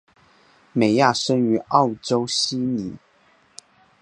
[0.73, 2.97] 美亚生于澳洲悉尼。